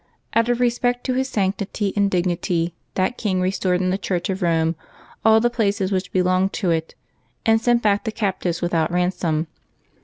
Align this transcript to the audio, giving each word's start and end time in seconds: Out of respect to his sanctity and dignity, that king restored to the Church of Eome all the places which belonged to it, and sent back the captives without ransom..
Out 0.33 0.49
of 0.49 0.59
respect 0.59 1.03
to 1.03 1.13
his 1.13 1.29
sanctity 1.29 1.93
and 1.95 2.09
dignity, 2.09 2.73
that 2.95 3.19
king 3.19 3.39
restored 3.39 3.81
to 3.81 3.87
the 3.91 3.99
Church 3.99 4.31
of 4.31 4.39
Eome 4.39 4.73
all 5.23 5.39
the 5.39 5.51
places 5.51 5.91
which 5.91 6.11
belonged 6.11 6.53
to 6.53 6.71
it, 6.71 6.95
and 7.45 7.61
sent 7.61 7.83
back 7.83 8.03
the 8.05 8.11
captives 8.11 8.63
without 8.63 8.89
ransom.. 8.91 9.45